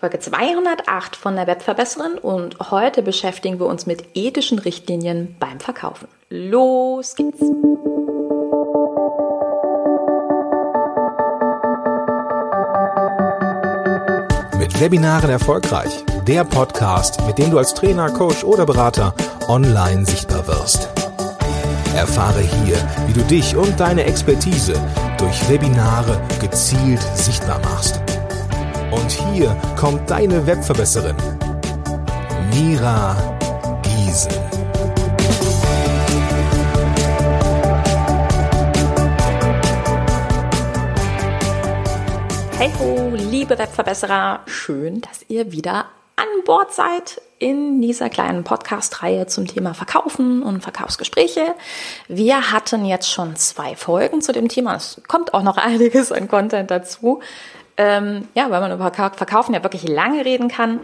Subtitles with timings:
[0.00, 6.06] Folge 208 von der Webverbesserin und heute beschäftigen wir uns mit ethischen Richtlinien beim Verkaufen.
[6.30, 7.40] Los geht's!
[14.56, 16.04] Mit Webinaren erfolgreich.
[16.28, 19.12] Der Podcast, mit dem du als Trainer, Coach oder Berater
[19.48, 20.90] online sichtbar wirst.
[21.96, 22.76] Erfahre hier,
[23.08, 24.74] wie du dich und deine Expertise
[25.18, 27.97] durch Webinare gezielt sichtbar machst.
[28.90, 31.14] Und hier kommt deine Webverbesserin,
[32.54, 33.14] Mira
[33.82, 34.32] Giesen.
[42.56, 49.26] Hey ho, liebe Webverbesserer, schön, dass ihr wieder an Bord seid in dieser kleinen Podcast-Reihe
[49.26, 51.54] zum Thema Verkaufen und Verkaufsgespräche.
[52.08, 54.74] Wir hatten jetzt schon zwei Folgen zu dem Thema.
[54.74, 57.20] Es kommt auch noch einiges an Content dazu
[57.78, 60.80] ähm, ja, weil man über Verkaufen ja wirklich lange reden kann.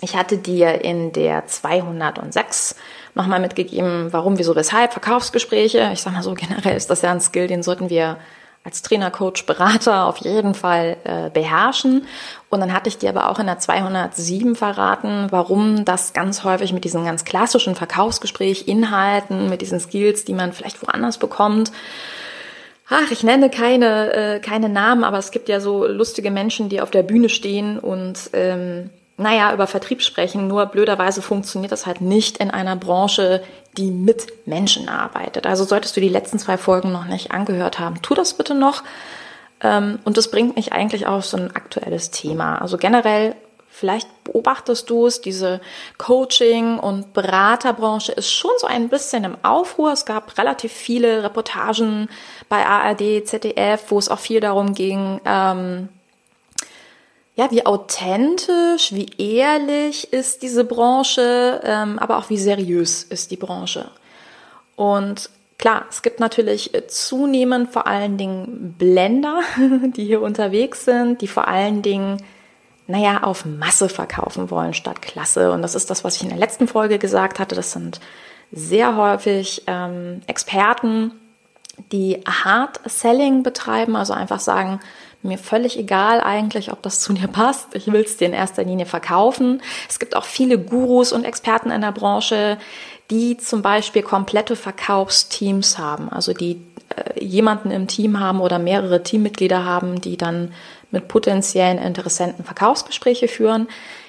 [0.00, 2.74] Ich hatte dir in der 206
[3.14, 5.90] nochmal mitgegeben, warum, wieso, weshalb Verkaufsgespräche.
[5.92, 8.16] Ich sag mal so, generell ist das ja ein Skill, den sollten wir
[8.64, 12.06] als Trainer, Coach, Berater auf jeden Fall äh, beherrschen.
[12.48, 16.72] Und dann hatte ich dir aber auch in der 207 verraten, warum das ganz häufig
[16.72, 21.72] mit diesen ganz klassischen Verkaufsgespräch, Inhalten, mit diesen Skills, die man vielleicht woanders bekommt,
[22.94, 26.80] ach, ich nenne keine, äh, keine Namen, aber es gibt ja so lustige Menschen, die
[26.80, 30.48] auf der Bühne stehen und ähm, naja, über Vertrieb sprechen.
[30.48, 33.42] Nur blöderweise funktioniert das halt nicht in einer Branche,
[33.76, 35.46] die mit Menschen arbeitet.
[35.46, 38.82] Also solltest du die letzten zwei Folgen noch nicht angehört haben, tu das bitte noch.
[39.60, 42.60] Ähm, und das bringt mich eigentlich auf so ein aktuelles Thema.
[42.60, 43.34] Also generell
[43.76, 45.60] Vielleicht beobachtest du es, diese
[45.98, 49.90] Coaching- und Beraterbranche ist schon so ein bisschen im Aufruhr.
[49.90, 52.08] Es gab relativ viele Reportagen
[52.48, 55.88] bei ARD, ZDF, wo es auch viel darum ging, ähm,
[57.34, 63.36] ja, wie authentisch, wie ehrlich ist diese Branche, ähm, aber auch wie seriös ist die
[63.36, 63.90] Branche.
[64.76, 69.40] Und klar, es gibt natürlich zunehmend vor allen Dingen Blender,
[69.96, 72.22] die hier unterwegs sind, die vor allen Dingen
[72.86, 75.52] naja, auf Masse verkaufen wollen statt Klasse.
[75.52, 77.54] Und das ist das, was ich in der letzten Folge gesagt hatte.
[77.54, 78.00] Das sind
[78.52, 81.12] sehr häufig ähm, Experten,
[81.92, 84.80] die Hard Selling betreiben, also einfach sagen,
[85.22, 87.74] mir völlig egal eigentlich, ob das zu dir passt.
[87.74, 89.62] Ich will es dir in erster Linie verkaufen.
[89.88, 92.58] Es gibt auch viele Gurus und Experten in der Branche,
[93.10, 96.60] die zum Beispiel komplette Verkaufsteams haben, also die
[96.94, 100.52] äh, jemanden im Team haben oder mehrere Teammitglieder haben, die dann
[100.94, 103.68] mit potenziellen Interessenten Verkaufsgespräche führen.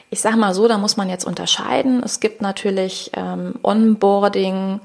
[0.09, 2.01] Ich sage mal so, da muss man jetzt unterscheiden.
[2.03, 4.79] Es gibt natürlich ähm, Onboarding,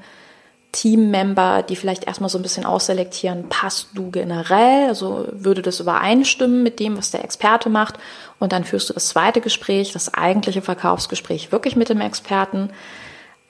[0.71, 6.63] Teammember, die vielleicht erstmal so ein bisschen ausselektieren, passt du generell, also würde das übereinstimmen
[6.63, 7.95] mit dem, was der Experte macht
[8.39, 12.69] und dann führst du das zweite Gespräch, das eigentliche Verkaufsgespräch wirklich mit dem Experten.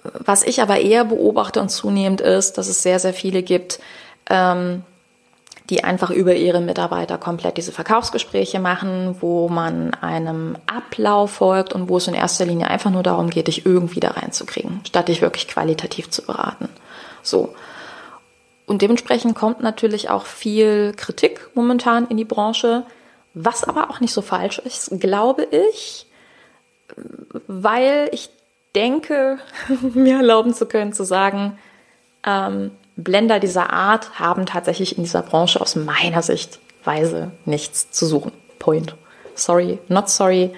[0.04, 3.80] Was ich aber eher beobachte und zunehmend ist, dass es sehr, sehr viele gibt,
[4.28, 4.84] ähm,
[5.72, 11.88] die einfach über ihre Mitarbeiter komplett diese Verkaufsgespräche machen, wo man einem Ablauf folgt und
[11.88, 15.22] wo es in erster Linie einfach nur darum geht, dich irgendwie da reinzukriegen, statt dich
[15.22, 16.68] wirklich qualitativ zu beraten.
[17.24, 17.56] So.
[18.66, 22.84] Und dementsprechend kommt natürlich auch viel Kritik momentan in die Branche,
[23.34, 26.06] was aber auch nicht so falsch ist, glaube ich,
[27.48, 28.30] weil ich
[28.76, 29.40] denke,
[29.94, 31.58] mir erlauben zu können, zu sagen,
[32.26, 32.72] ähm,
[33.04, 38.32] Blender dieser Art haben tatsächlich in dieser Branche aus meiner Sichtweise nichts zu suchen.
[38.60, 38.96] Point.
[39.36, 40.52] Sorry, not sorry.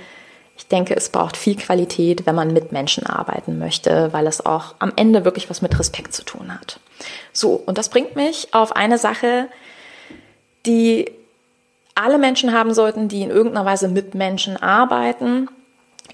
[0.58, 4.76] Ich denke, es braucht viel Qualität, wenn man mit Menschen arbeiten möchte, weil es auch
[4.80, 6.80] am Ende wirklich was mit Respekt zu tun hat.
[7.31, 9.48] So, und das bringt mich auf eine Sache,
[10.66, 11.12] die
[11.96, 15.48] alle Menschen haben sollten, die in irgendeiner Weise mit Menschen arbeiten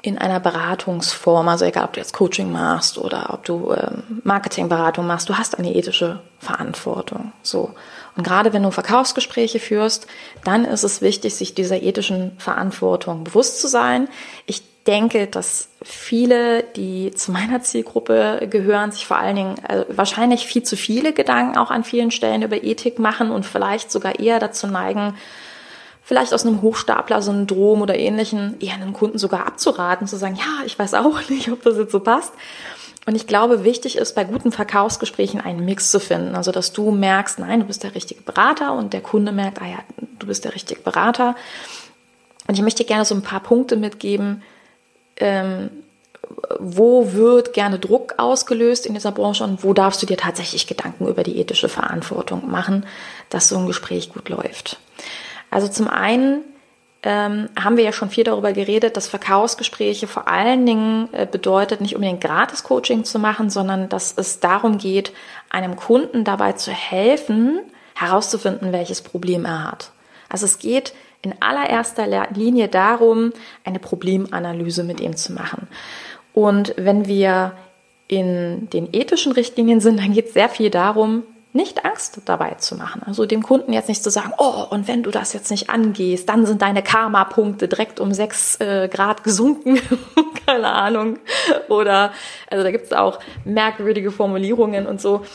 [0.02, 5.06] in einer Beratungsform, also egal ob du jetzt Coaching machst oder ob du ähm, Marketingberatung
[5.06, 7.34] machst, du hast eine ethische Verantwortung.
[7.44, 7.74] So.
[8.16, 10.08] Und gerade wenn du Verkaufsgespräche führst,
[10.44, 14.08] dann ist es wichtig, sich dieser ethischen Verantwortung bewusst zu sein.
[14.46, 20.46] Ich denke, dass viele, die zu meiner Zielgruppe gehören, sich vor allen Dingen äh, wahrscheinlich
[20.46, 24.40] viel zu viele Gedanken auch an vielen Stellen über Ethik machen und vielleicht sogar eher
[24.40, 25.16] dazu neigen,
[26.10, 30.80] vielleicht aus einem Hochstapler-Syndrom oder ähnlichen eher einen Kunden sogar abzuraten, zu sagen, ja, ich
[30.80, 32.34] weiß auch nicht, ob das jetzt so passt.
[33.06, 36.36] Und ich glaube, wichtig ist bei guten Verkaufsgesprächen einen Mix zu finden.
[36.36, 39.68] Also, dass du merkst, nein, du bist der richtige Berater und der Kunde merkt, ah
[39.68, 39.78] ja,
[40.18, 41.36] du bist der richtige Berater.
[42.48, 44.42] Und ich möchte gerne so ein paar Punkte mitgeben,
[45.18, 45.70] ähm,
[46.58, 51.08] wo wird gerne Druck ausgelöst in dieser Branche und wo darfst du dir tatsächlich Gedanken
[51.08, 52.88] über die ethische Verantwortung machen,
[53.30, 54.80] dass so ein Gespräch gut läuft.
[55.50, 56.44] Also zum einen
[57.04, 61.80] ähm, haben wir ja schon viel darüber geredet, dass Verkaufsgespräche vor allen Dingen äh, bedeutet,
[61.82, 65.14] nicht unbedingt Gratis-Coaching zu machen, sondern dass es darum geht,
[65.50, 67.62] einem Kunden dabei zu helfen,
[67.96, 69.92] herauszufinden, welches Problem er hat.
[70.28, 75.68] Also es geht in allererster Linie darum, eine Problemanalyse mit ihm zu machen.
[76.34, 77.54] Und wenn wir
[78.08, 82.76] in den ethischen Richtlinien sind, dann geht es sehr viel darum, nicht Angst dabei zu
[82.76, 83.02] machen.
[83.06, 86.30] Also dem Kunden jetzt nicht zu sagen, oh, und wenn du das jetzt nicht angehst,
[86.30, 89.80] dann sind deine Karma-Punkte direkt um sechs äh, Grad gesunken.
[90.46, 91.18] Keine Ahnung.
[91.68, 92.12] Oder,
[92.52, 95.26] also da gibt es auch merkwürdige Formulierungen und so.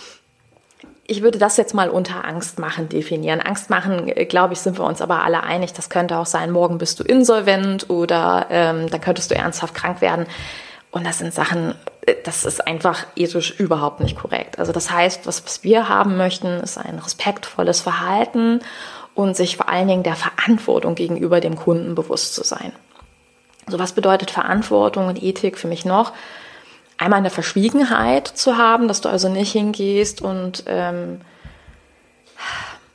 [1.06, 3.40] Ich würde das jetzt mal unter Angst machen definieren.
[3.40, 5.72] Angst machen, äh, glaube ich, sind wir uns aber alle einig.
[5.72, 10.00] Das könnte auch sein, morgen bist du insolvent oder ähm, dann könntest du ernsthaft krank
[10.00, 10.26] werden.
[10.94, 11.74] Und das sind Sachen,
[12.22, 14.60] das ist einfach ethisch überhaupt nicht korrekt.
[14.60, 18.60] Also das heißt, was, was wir haben möchten, ist ein respektvolles Verhalten
[19.16, 22.72] und sich vor allen Dingen der Verantwortung gegenüber dem Kunden bewusst zu sein.
[23.66, 26.12] So was bedeutet Verantwortung und Ethik für mich noch?
[26.96, 31.22] Einmal eine Verschwiegenheit zu haben, dass du also nicht hingehst und ähm,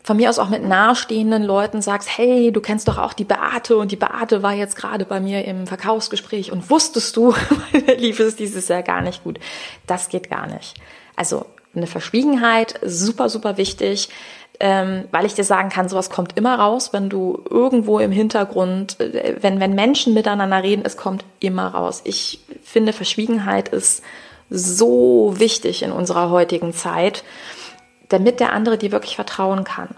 [0.09, 3.77] von mir aus auch mit nahestehenden Leuten sagst, hey, du kennst doch auch die Beate
[3.77, 7.35] und die Beate war jetzt gerade bei mir im Verkaufsgespräch und wusstest du,
[7.97, 9.37] lief es dieses Jahr gar nicht gut.
[9.85, 10.73] Das geht gar nicht.
[11.15, 11.45] Also
[11.75, 14.09] eine Verschwiegenheit, super, super wichtig,
[14.59, 18.99] ähm, weil ich dir sagen kann, sowas kommt immer raus, wenn du irgendwo im Hintergrund,
[18.99, 22.01] äh, wenn, wenn Menschen miteinander reden, es kommt immer raus.
[22.03, 24.01] Ich finde, Verschwiegenheit ist
[24.49, 27.23] so wichtig in unserer heutigen Zeit
[28.09, 29.89] damit der andere dir wirklich vertrauen kann.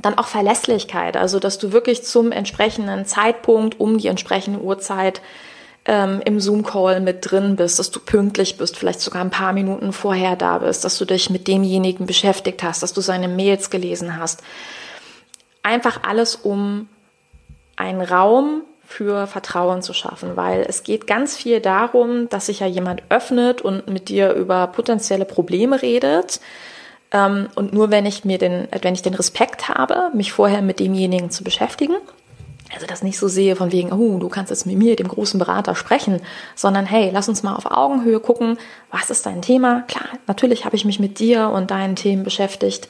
[0.00, 5.20] Dann auch Verlässlichkeit, also dass du wirklich zum entsprechenden Zeitpunkt um die entsprechende Uhrzeit
[5.84, 9.92] ähm, im Zoom-Call mit drin bist, dass du pünktlich bist, vielleicht sogar ein paar Minuten
[9.92, 14.16] vorher da bist, dass du dich mit demjenigen beschäftigt hast, dass du seine Mails gelesen
[14.16, 14.42] hast.
[15.62, 16.88] Einfach alles, um
[17.76, 22.66] einen Raum für Vertrauen zu schaffen, weil es geht ganz viel darum, dass sich ja
[22.66, 26.40] jemand öffnet und mit dir über potenzielle Probleme redet
[27.12, 31.30] und nur wenn ich mir den, wenn ich den Respekt habe, mich vorher mit demjenigen
[31.30, 31.94] zu beschäftigen,
[32.74, 35.38] also das nicht so sehe von wegen, oh, du kannst jetzt mit mir, dem großen
[35.38, 36.22] Berater, sprechen,
[36.54, 38.56] sondern hey, lass uns mal auf Augenhöhe gucken,
[38.90, 39.82] was ist dein Thema?
[39.88, 42.88] Klar, natürlich habe ich mich mit dir und deinen Themen beschäftigt.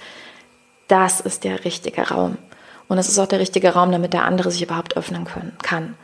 [0.86, 2.38] Das ist der richtige Raum.
[2.88, 5.94] Und es ist auch der richtige Raum, damit der andere sich überhaupt öffnen können, kann.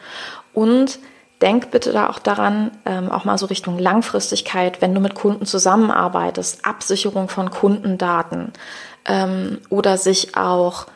[0.55, 0.99] Und
[1.41, 5.47] denk bitte da auch daran, ähm, auch mal so Richtung Langfristigkeit, wenn du mit Kunden
[5.47, 8.53] zusammenarbeitest, Absicherung von Kundendaten
[9.07, 10.87] ähm, oder sich auch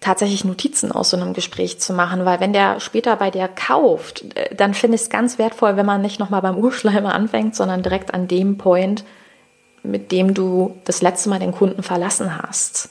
[0.00, 4.36] tatsächlich Notizen aus so einem Gespräch zu machen, weil wenn der später bei dir kauft,
[4.36, 7.82] äh, dann finde ich es ganz wertvoll, wenn man nicht nochmal beim Urschleimer anfängt, sondern
[7.82, 9.04] direkt an dem Point,
[9.82, 12.90] mit dem du das letzte Mal den Kunden verlassen hast.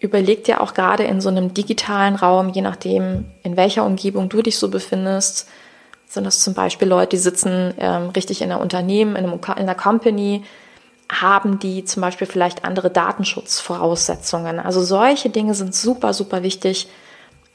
[0.00, 4.42] Überleg dir auch gerade in so einem digitalen Raum, je nachdem, in welcher Umgebung du
[4.42, 5.48] dich so befindest,
[6.12, 9.52] sind das zum Beispiel Leute, die sitzen ähm, richtig in einer Unternehmen, in, einem, in
[9.52, 10.44] einer Company,
[11.10, 14.58] haben die zum Beispiel vielleicht andere Datenschutzvoraussetzungen.
[14.58, 16.88] Also solche Dinge sind super, super wichtig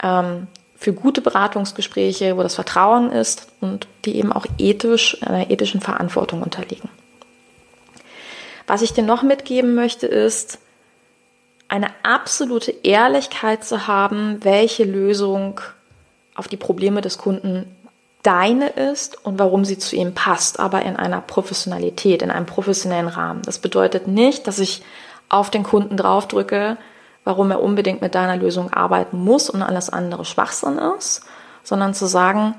[0.02, 0.46] ähm,
[0.76, 6.42] für gute Beratungsgespräche, wo das Vertrauen ist und die eben auch ethisch, einer ethischen Verantwortung
[6.42, 6.88] unterliegen.
[8.66, 10.58] Was ich dir noch mitgeben möchte, ist,
[11.68, 15.60] eine absolute Ehrlichkeit zu haben, welche Lösung
[16.34, 17.76] auf die Probleme des Kunden
[18.22, 23.08] deine ist und warum sie zu ihm passt, aber in einer Professionalität, in einem professionellen
[23.08, 23.42] Rahmen.
[23.42, 24.82] Das bedeutet nicht, dass ich
[25.28, 26.76] auf den Kunden draufdrücke,
[27.24, 31.22] warum er unbedingt mit deiner Lösung arbeiten muss und alles andere Schwachsinn ist,
[31.62, 32.54] sondern zu sagen,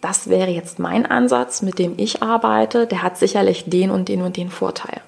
[0.00, 4.22] das wäre jetzt mein Ansatz, mit dem ich arbeite, der hat sicherlich den und den
[4.22, 5.00] und den Vorteil.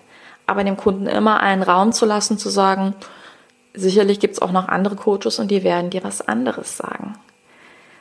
[0.47, 2.95] Aber dem Kunden immer einen Raum zu lassen, zu sagen,
[3.75, 7.14] sicherlich gibt es auch noch andere Coaches und die werden dir was anderes sagen.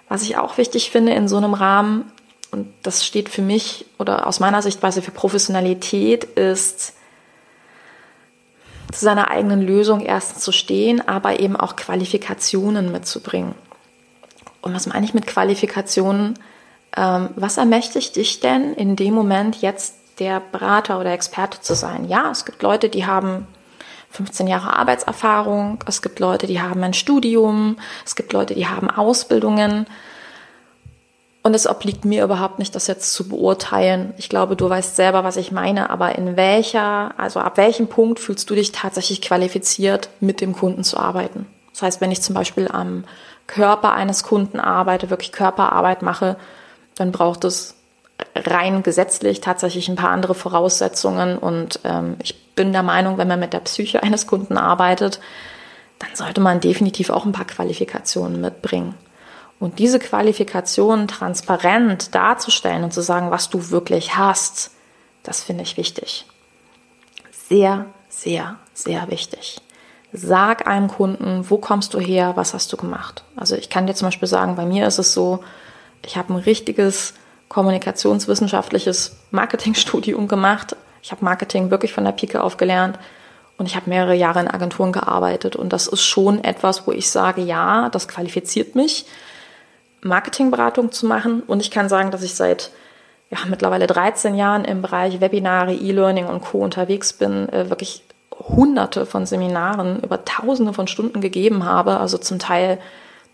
[0.09, 2.11] Was ich auch wichtig finde in so einem Rahmen,
[2.51, 6.93] und das steht für mich oder aus meiner Sichtweise für Professionalität, ist
[8.91, 13.53] zu seiner eigenen Lösung erst zu stehen, aber eben auch Qualifikationen mitzubringen.
[14.61, 16.39] Und was meine ich mit Qualifikationen?
[16.95, 22.07] Ähm, was ermächtigt dich denn in dem Moment jetzt der Berater oder Experte zu sein?
[22.07, 23.47] Ja, es gibt Leute, die haben
[24.11, 28.89] 15 Jahre Arbeitserfahrung, es gibt Leute, die haben ein Studium, es gibt Leute, die haben
[28.89, 29.85] Ausbildungen.
[31.43, 34.13] Und es obliegt mir überhaupt nicht, das jetzt zu beurteilen.
[34.17, 38.19] Ich glaube, du weißt selber, was ich meine, aber in welcher, also ab welchem Punkt
[38.19, 41.45] fühlst du dich tatsächlich qualifiziert, mit dem Kunden zu arbeiten?
[41.71, 43.05] Das heißt, wenn ich zum Beispiel am
[43.45, 46.35] Körper eines Kunden arbeite, wirklich Körperarbeit mache,
[46.95, 47.75] dann braucht es
[48.35, 51.37] rein gesetzlich tatsächlich ein paar andere Voraussetzungen.
[51.37, 55.21] Und ähm, ich bin der Meinung, wenn man mit der Psyche eines Kunden arbeitet,
[55.99, 58.95] dann sollte man definitiv auch ein paar Qualifikationen mitbringen.
[59.59, 64.71] Und diese Qualifikation transparent darzustellen und zu sagen, was du wirklich hast,
[65.23, 66.25] das finde ich wichtig.
[67.31, 69.61] Sehr, sehr, sehr wichtig.
[70.13, 73.23] Sag einem Kunden, wo kommst du her, was hast du gemacht.
[73.35, 75.43] Also ich kann dir zum Beispiel sagen, bei mir ist es so,
[76.05, 77.13] ich habe ein richtiges
[77.49, 80.75] kommunikationswissenschaftliches Marketingstudium gemacht.
[81.01, 82.99] Ich habe Marketing wirklich von der Pike auf gelernt
[83.57, 85.55] und ich habe mehrere Jahre in Agenturen gearbeitet.
[85.55, 89.05] Und das ist schon etwas, wo ich sage, ja, das qualifiziert mich,
[90.01, 91.41] Marketingberatung zu machen.
[91.41, 92.71] Und ich kann sagen, dass ich seit
[93.29, 96.59] ja, mittlerweile 13 Jahren im Bereich Webinare, E-Learning und Co.
[96.59, 102.39] unterwegs bin, äh, wirklich hunderte von Seminaren über tausende von Stunden gegeben habe, also zum
[102.39, 102.77] Teil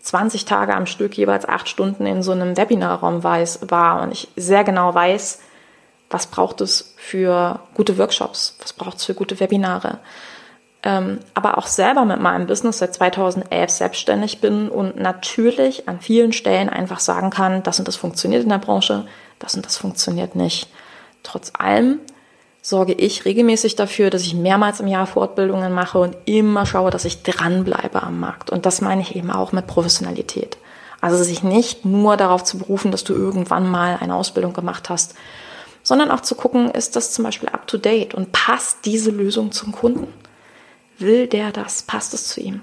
[0.00, 4.64] 20 Tage am Stück, jeweils acht Stunden in so einem Webinarraum war und ich sehr
[4.64, 5.40] genau weiß,
[6.14, 9.98] was braucht es für gute Workshops, was braucht es für gute Webinare.
[10.84, 16.32] Ähm, aber auch selber mit meinem Business seit 2011 selbstständig bin und natürlich an vielen
[16.32, 19.06] Stellen einfach sagen kann, das und das funktioniert in der Branche,
[19.40, 20.68] das und das funktioniert nicht.
[21.24, 21.98] Trotz allem
[22.62, 27.04] sorge ich regelmäßig dafür, dass ich mehrmals im Jahr Fortbildungen mache und immer schaue, dass
[27.04, 28.50] ich dranbleibe am Markt.
[28.50, 30.58] Und das meine ich eben auch mit Professionalität.
[31.00, 35.16] Also sich nicht nur darauf zu berufen, dass du irgendwann mal eine Ausbildung gemacht hast,
[35.84, 39.52] sondern auch zu gucken, ist das zum Beispiel up to date und passt diese Lösung
[39.52, 40.12] zum Kunden?
[40.98, 41.82] Will der das?
[41.82, 42.62] Passt es zu ihm?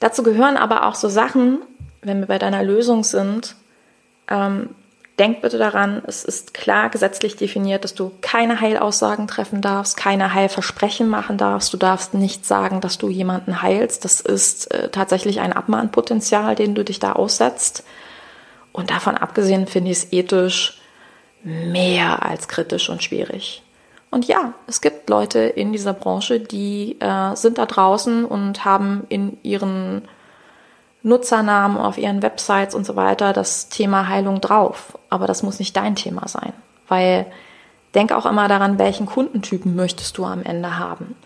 [0.00, 1.58] Dazu gehören aber auch so Sachen,
[2.00, 3.56] wenn wir bei deiner Lösung sind,
[4.28, 4.70] ähm,
[5.18, 10.32] denk bitte daran, es ist klar gesetzlich definiert, dass du keine Heilaussagen treffen darfst, keine
[10.32, 11.72] Heilversprechen machen darfst.
[11.72, 14.04] Du darfst nicht sagen, dass du jemanden heilst.
[14.04, 17.82] Das ist äh, tatsächlich ein Abmahnpotenzial, den du dich da aussetzt.
[18.70, 20.80] Und davon abgesehen finde ich es ethisch
[21.42, 23.62] mehr als kritisch und schwierig.
[24.10, 29.04] Und ja, es gibt Leute in dieser Branche, die äh, sind da draußen und haben
[29.08, 30.02] in ihren
[31.02, 34.98] Nutzernamen auf ihren Websites und so weiter das Thema Heilung drauf.
[35.10, 36.52] Aber das muss nicht dein Thema sein,
[36.88, 37.26] weil
[37.94, 41.16] denk auch immer daran, welchen Kundentypen möchtest du am Ende haben.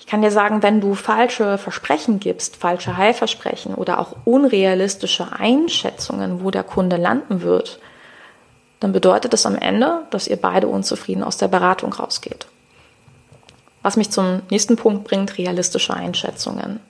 [0.00, 6.44] Ich kann dir sagen, wenn du falsche Versprechen gibst, falsche Heilversprechen oder auch unrealistische Einschätzungen,
[6.44, 7.80] wo der Kunde landen wird,
[8.84, 12.46] dann bedeutet das am Ende, dass ihr beide unzufrieden aus der Beratung rausgeht.
[13.80, 16.80] Was mich zum nächsten Punkt bringt, realistische Einschätzungen.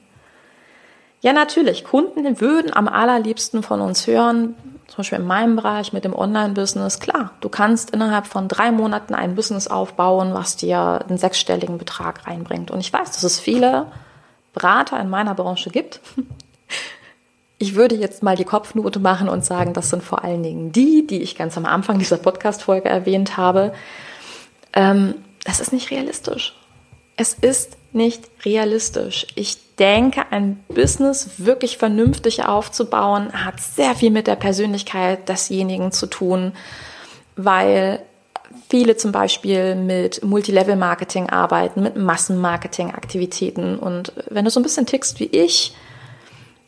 [1.21, 4.57] Ja, natürlich, Kunden würden am allerliebsten von uns hören,
[4.89, 9.15] zum Beispiel in meinem Bereich mit dem Online-Business, klar, du kannst innerhalb von drei Monaten
[9.15, 12.73] ein Business aufbauen, was dir einen sechsstelligen Betrag reinbringt.
[12.73, 13.87] Und ich weiß, dass es viele
[14.53, 16.01] Berater in meiner Branche gibt,
[17.65, 21.07] ich würde jetzt mal die Kopfnote machen und sagen, das sind vor allen Dingen die,
[21.07, 23.73] die ich ganz am Anfang dieser Podcast-Folge erwähnt habe.
[24.75, 26.55] Ähm, das ist nicht realistisch.
[27.17, 29.27] Es ist nicht realistisch.
[29.35, 36.07] Ich denke, ein Business wirklich vernünftig aufzubauen, hat sehr viel mit der Persönlichkeit desjenigen zu
[36.07, 36.53] tun,
[37.35, 38.03] weil
[38.69, 43.79] viele zum Beispiel mit Multilevel-Marketing arbeiten, mit Massenmarketing-Aktivitäten.
[43.79, 45.75] Und wenn du so ein bisschen tickst wie ich,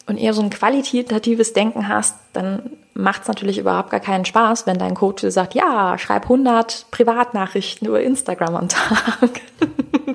[0.07, 4.67] und eher so ein qualitatives Denken hast, dann macht es natürlich überhaupt gar keinen Spaß,
[4.67, 9.41] wenn dein Coach sagt, ja, schreib 100 Privatnachrichten über Instagram am Tag.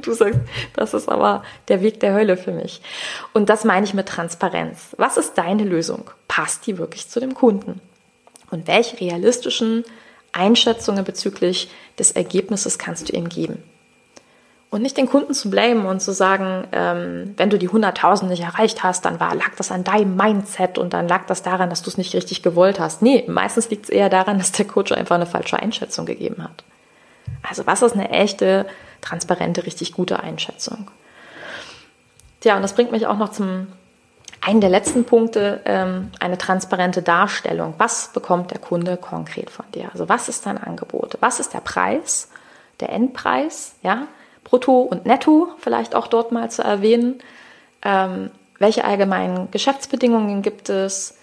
[0.01, 0.39] du sagst,
[0.75, 2.81] das ist aber der Weg der Hölle für mich.
[3.33, 4.95] Und das meine ich mit Transparenz.
[4.97, 6.09] Was ist deine Lösung?
[6.27, 7.81] Passt die wirklich zu dem Kunden?
[8.49, 9.83] Und welche realistischen
[10.31, 11.69] Einschätzungen bezüglich
[11.99, 13.63] des Ergebnisses kannst du ihm geben?
[14.71, 18.41] Und nicht den Kunden zu blamen und zu sagen, ähm, wenn du die 100.000 nicht
[18.41, 21.81] erreicht hast, dann war, lag das an deinem Mindset und dann lag das daran, dass
[21.81, 23.01] du es nicht richtig gewollt hast.
[23.01, 26.63] Nee, meistens liegt es eher daran, dass der Coach einfach eine falsche Einschätzung gegeben hat.
[27.47, 28.65] Also was ist eine echte,
[29.01, 30.89] transparente, richtig gute Einschätzung?
[32.39, 33.67] Tja, und das bringt mich auch noch zum
[34.39, 37.73] einen der letzten Punkte, ähm, eine transparente Darstellung.
[37.77, 39.89] Was bekommt der Kunde konkret von dir?
[39.91, 41.17] Also was ist dein Angebot?
[41.19, 42.29] Was ist der Preis,
[42.79, 43.75] der Endpreis?
[43.83, 44.07] Ja,
[44.43, 47.19] Brutto und Netto vielleicht auch dort mal zu erwähnen.
[47.83, 51.17] Ähm, welche allgemeinen Geschäftsbedingungen gibt es?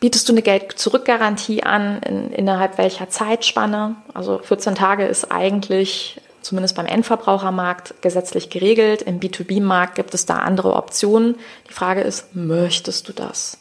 [0.00, 2.00] Bietest du eine Geld-Zurück-Garantie an?
[2.02, 3.96] In, innerhalb welcher Zeitspanne?
[4.14, 9.02] Also 14 Tage ist eigentlich zumindest beim Endverbrauchermarkt gesetzlich geregelt.
[9.02, 11.36] Im B2B-Markt gibt es da andere Optionen.
[11.68, 13.58] Die Frage ist, möchtest du das?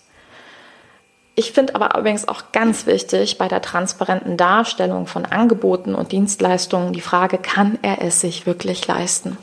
[1.36, 6.94] Ich finde aber übrigens auch ganz wichtig bei der transparenten Darstellung von Angeboten und Dienstleistungen
[6.94, 9.38] die Frage, kann er es sich wirklich leisten?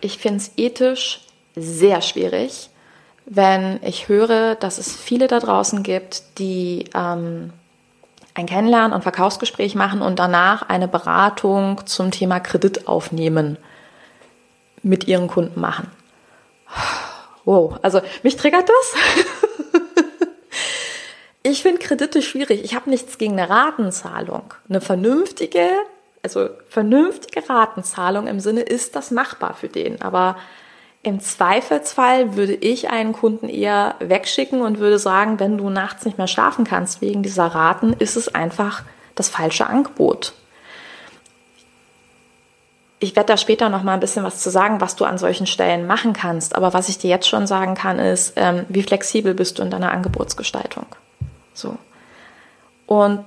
[0.00, 1.20] Ich finde es ethisch
[1.54, 2.70] sehr schwierig,
[3.26, 7.52] wenn ich höre, dass es viele da draußen gibt, die ähm,
[8.34, 13.58] ein Kennenlernen und Verkaufsgespräch machen und danach eine Beratung zum Thema Kredit aufnehmen
[14.82, 15.90] mit ihren Kunden machen
[17.48, 19.82] wow, also mich triggert das.
[21.50, 22.64] ich finde Kredite schwierig.
[22.64, 24.54] Ich habe nichts gegen eine Ratenzahlung.
[24.68, 25.68] Eine vernünftige,
[26.22, 30.02] also vernünftige Ratenzahlung im Sinne, ist das machbar für den.
[30.02, 30.36] Aber
[31.02, 36.18] im Zweifelsfall würde ich einen Kunden eher wegschicken und würde sagen, wenn du nachts nicht
[36.18, 38.82] mehr schlafen kannst wegen dieser Raten, ist es einfach
[39.14, 40.32] das falsche Angebot.
[43.00, 45.46] Ich werde da später noch mal ein bisschen was zu sagen, was du an solchen
[45.46, 46.56] Stellen machen kannst.
[46.56, 49.70] Aber was ich dir jetzt schon sagen kann, ist, ähm, wie flexibel bist du in
[49.70, 50.86] deiner Angebotsgestaltung.
[51.58, 51.76] So.
[52.86, 53.24] Und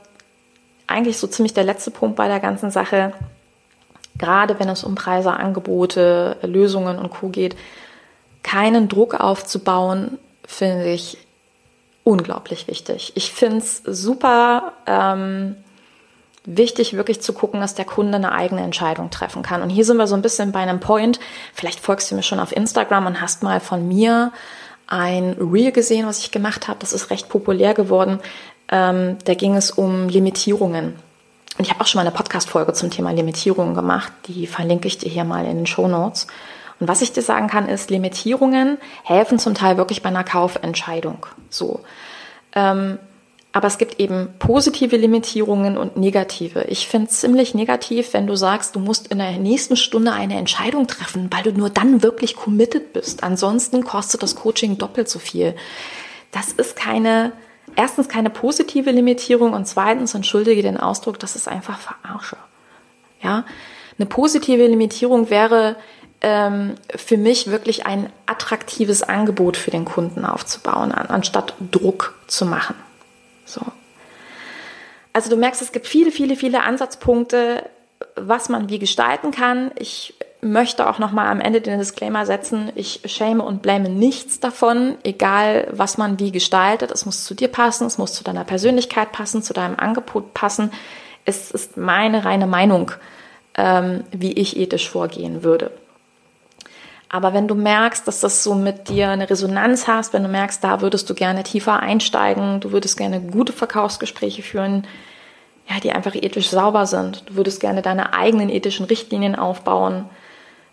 [0.88, 3.14] eigentlich so ziemlich der letzte Punkt bei der ganzen Sache,
[4.18, 7.30] gerade wenn es um Preise, Angebote, Lösungen und Co.
[7.30, 7.56] geht,
[8.44, 11.18] keinen Druck aufzubauen, finde ich
[12.04, 13.14] unglaublich wichtig.
[13.16, 15.56] Ich finde es super ähm,
[16.44, 19.62] wichtig, wirklich zu gucken, dass der Kunde eine eigene Entscheidung treffen kann.
[19.62, 21.20] Und hier sind wir so ein bisschen bei einem Point.
[21.54, 24.32] Vielleicht folgst du mir schon auf Instagram und hast mal von mir
[24.92, 26.80] ein Reel gesehen, was ich gemacht habe.
[26.80, 28.20] Das ist recht populär geworden.
[28.70, 30.96] Ähm, da ging es um Limitierungen.
[31.58, 34.12] Und ich habe auch schon mal eine Podcast-Folge zum Thema Limitierungen gemacht.
[34.28, 36.28] Die verlinke ich dir hier mal in den Show Notes.
[36.80, 41.26] Und was ich dir sagen kann, ist, Limitierungen helfen zum Teil wirklich bei einer Kaufentscheidung.
[41.50, 41.82] So.
[42.54, 43.00] Ähm,
[43.54, 46.64] aber es gibt eben positive Limitierungen und negative.
[46.70, 50.38] Ich finde es ziemlich negativ, wenn du sagst, du musst in der nächsten Stunde eine
[50.38, 53.24] Entscheidung treffen, weil du nur dann wirklich committed bist.
[53.24, 55.56] Ansonsten kostet das Coaching doppelt so viel.
[56.32, 57.34] Das ist keine,
[57.76, 62.38] erstens keine positive Limitierung und zweitens, entschuldige den Ausdruck, das ist einfach Verarsche.
[63.22, 63.44] Ja,
[64.00, 65.76] eine positive Limitierung wäre
[66.22, 72.76] ähm, für mich wirklich ein attraktives Angebot für den Kunden aufzubauen, anstatt Druck zu machen.
[73.52, 73.62] So.
[75.14, 77.70] Also du merkst, es gibt viele, viele, viele Ansatzpunkte,
[78.16, 79.72] was man wie gestalten kann.
[79.78, 84.40] Ich möchte auch noch mal am Ende den Disclaimer setzen, ich schäme und bläme nichts
[84.40, 86.92] davon, egal was man wie gestaltet.
[86.92, 90.72] Es muss zu dir passen, es muss zu deiner Persönlichkeit passen, zu deinem Angebot passen.
[91.26, 92.92] Es ist meine reine Meinung,
[93.56, 95.72] ähm, wie ich ethisch vorgehen würde.
[97.14, 100.64] Aber wenn du merkst, dass das so mit dir eine Resonanz hast, wenn du merkst,
[100.64, 104.88] da würdest du gerne tiefer einsteigen, du würdest gerne gute Verkaufsgespräche führen,
[105.70, 107.30] ja, die einfach ethisch sauber sind.
[107.30, 110.06] Du würdest gerne deine eigenen ethischen Richtlinien aufbauen.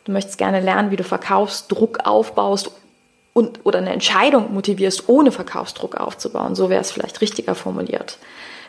[0.05, 2.71] Du möchtest gerne lernen, wie du Verkaufsdruck aufbaust
[3.33, 6.55] und oder eine Entscheidung motivierst, ohne Verkaufsdruck aufzubauen.
[6.55, 8.17] So wäre es vielleicht richtiger formuliert.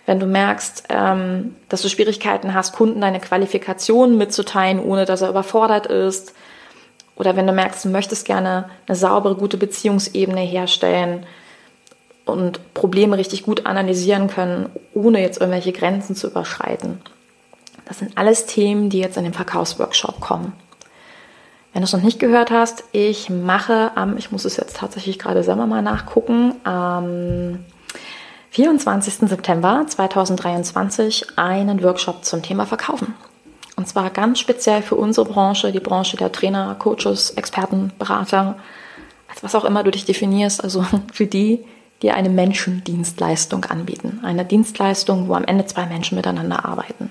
[0.08, 5.30] Wenn du merkst, ähm, dass du Schwierigkeiten hast, Kunden deine Qualifikationen mitzuteilen, ohne dass er
[5.30, 6.34] überfordert ist,
[7.20, 11.26] oder wenn du merkst, du möchtest gerne eine saubere, gute Beziehungsebene herstellen
[12.26, 17.02] und Probleme richtig gut analysieren können, ohne jetzt irgendwelche Grenzen zu überschreiten.
[17.86, 20.54] Das sind alles Themen, die jetzt in den Verkaufsworkshop kommen.
[21.74, 25.20] Wenn du es noch nicht gehört hast, ich mache am, ich muss es jetzt tatsächlich
[25.20, 27.60] gerade selber mal nachgucken, am
[28.52, 29.30] 24.
[29.30, 33.14] September 2023 einen Workshop zum Thema Verkaufen.
[33.80, 38.58] Und zwar ganz speziell für unsere Branche, die Branche der Trainer, Coaches, Experten, Berater,
[39.30, 41.64] als was auch immer du dich definierst, also für die,
[42.02, 44.20] die eine Menschendienstleistung anbieten.
[44.22, 47.10] Eine Dienstleistung, wo am Ende zwei Menschen miteinander arbeiten.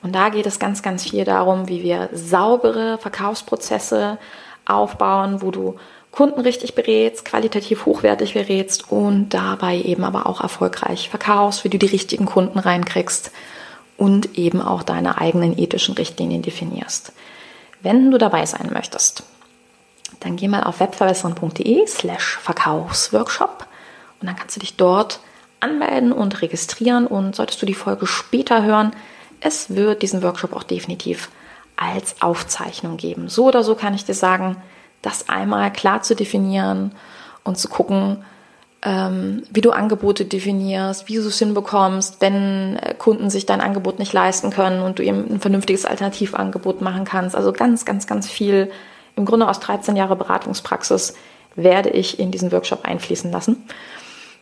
[0.00, 4.18] Und da geht es ganz, ganz viel darum, wie wir saubere Verkaufsprozesse
[4.66, 5.78] aufbauen, wo du
[6.12, 11.78] Kunden richtig berätst, qualitativ hochwertig berätst und dabei eben aber auch erfolgreich verkaufst, wie du
[11.78, 13.32] die richtigen Kunden reinkriegst
[13.98, 17.12] und eben auch deine eigenen ethischen Richtlinien definierst.
[17.82, 19.24] Wenn du dabei sein möchtest,
[20.20, 23.66] dann geh mal auf webverbessern.de slash Verkaufsworkshop
[24.20, 25.20] und dann kannst du dich dort
[25.60, 28.92] anmelden und registrieren und solltest du die Folge später hören,
[29.40, 31.28] es wird diesen Workshop auch definitiv
[31.76, 33.28] als Aufzeichnung geben.
[33.28, 34.56] So oder so kann ich dir sagen,
[35.02, 36.92] das einmal klar zu definieren
[37.44, 38.24] und zu gucken,
[38.82, 43.98] ähm, wie du Angebote definierst, wie du es hinbekommst, wenn äh, Kunden sich dein Angebot
[43.98, 47.34] nicht leisten können und du ihm ein vernünftiges Alternativangebot machen kannst.
[47.34, 48.70] Also ganz, ganz, ganz viel
[49.16, 51.14] im Grunde aus 13 Jahre Beratungspraxis
[51.56, 53.64] werde ich in diesen Workshop einfließen lassen.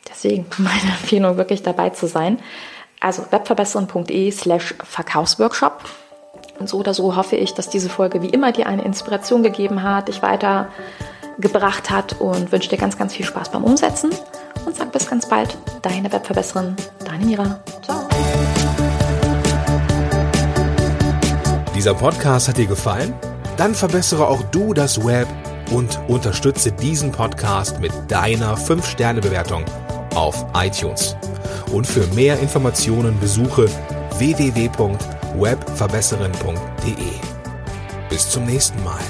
[0.09, 2.39] Deswegen meine Empfehlung, wirklich dabei zu sein.
[3.01, 5.85] Also webverbessern.de slash Verkaufsworkshop.
[6.59, 9.83] Und so oder so hoffe ich, dass diese Folge wie immer dir eine Inspiration gegeben
[9.83, 10.69] hat, dich weiter
[11.39, 14.11] gebracht hat und wünsche dir ganz, ganz viel Spaß beim Umsetzen
[14.65, 15.57] und sag bis ganz bald.
[15.83, 17.61] Deine Webverbesserin, deine Mira.
[17.83, 18.09] Ciao.
[21.75, 23.15] Dieser Podcast hat dir gefallen?
[23.57, 25.29] Dann verbessere auch du das Web
[25.71, 29.65] und unterstütze diesen Podcast mit deiner 5-Sterne-Bewertung
[30.15, 31.15] auf iTunes.
[31.73, 33.69] Und für mehr Informationen besuche
[34.19, 36.95] www.webverbesserin.de.
[38.09, 39.03] Bis zum nächsten Mal.